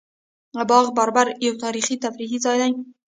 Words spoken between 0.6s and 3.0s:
باغ بابر یو تاریخي او تفریحي ځای دی